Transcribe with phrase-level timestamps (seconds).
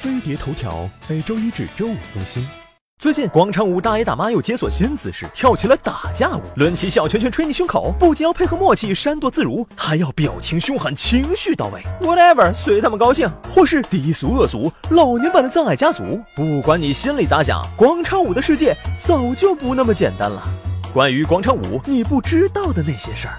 [0.00, 2.42] 飞碟头条每周一至周五更新。
[2.98, 11.82] 最近广场舞大爷大妈又解锁新姿势，跳起了打架舞，抡起小拳拳捶你胸口，不仅要配合默契闪躲自如，还要表情凶狠，情绪到位。
[12.00, 13.30] Whatever，随他们高兴。
[13.54, 20.42] 或是低俗恶俗，老年版的葬爱家族，不管你心里咋想，广场舞的世界早就不那么简单了。
[20.94, 23.36] 关于广场舞，你不知道的那些事儿。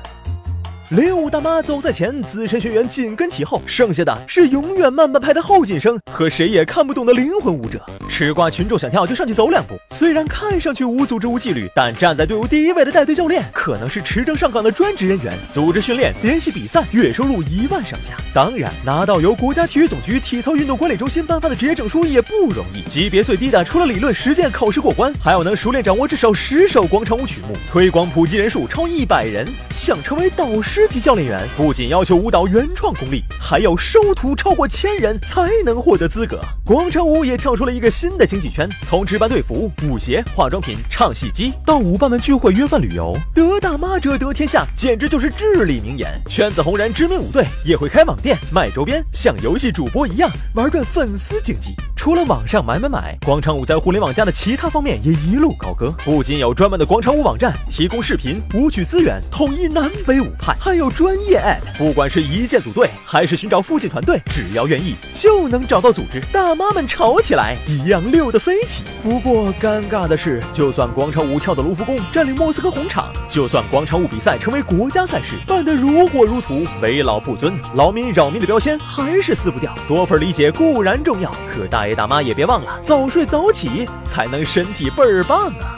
[0.91, 7.81] 领舞大妈走在前，资深学员紧跟其后，剩下的是永远慢半拍的后进生和谁也看不懂的灵魂舞者。
[8.09, 18.13] 吃瓜群众想跳就上去走两步，虽然看上去无组织无纪律，但站在队伍第一位的带队教练可能是持证上岗的专职人员，组织训练、联系比赛，月收入一万上下。
[18.33, 22.81] 当然，拿到由国家体育总局体操运动管理中心颁发的职业证书也不容易。
[22.89, 29.47] 级别最低的，除了理论实践考试过关，还要能熟练掌握至少十首广场舞曲目，推广普及人数超一百人。
[29.73, 30.80] 想成为导师。
[30.87, 36.39] 级教练员不仅要求舞蹈原创功力，还要收徒超过千人才能获得资格。
[36.65, 46.21] 广场舞也跳出了一个新的经济圈，从值班队服、舞鞋、化妆品、唱戏机，到舞伴们聚会约饭旅游，得大妈者得天下，简直就是至理名言。
[46.27, 51.75] 圈子红人知名舞队也会开网店卖周边，像游戏主播一样玩转粉丝经济。
[52.01, 66.19] 除了网上买买买，广场舞在互联网加的其他方面也一路高歌，不仅有专门的广场舞网站提供视频、舞曲资源，统一南北舞派，还有专业 app，不管是一键组队还是寻找附近团队，只要愿意就能找到组织。
[66.33, 68.81] 大妈们吵起来一样溜得飞起。
[69.03, 79.71] 不过尴尬的是，就算广场舞跳到卢浮宫，占领莫斯科红场，就算广场舞比赛成为国家赛事，办得如火如荼，为老不尊，劳民扰民的标签还是撕不掉。
[79.87, 81.95] 多份理解固然重要，可大爷爷。
[81.95, 85.77] 大妈也别忘了，早睡早起才能身体倍儿棒啊！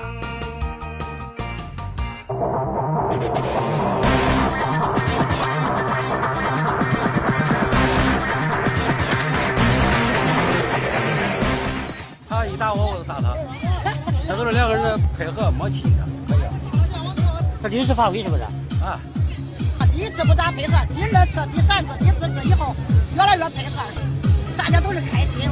[12.29, 13.35] 他一打我，我就打他，
[14.27, 16.43] 这都是两个人的配合默契的，可以。
[17.61, 18.43] 这临时发挥是不是？
[18.83, 18.99] 啊，
[19.91, 22.75] 第一次不咋配合，第二次、第三次、第四次以后
[23.15, 23.81] 越来越配合，
[24.55, 25.49] 大家都是开心。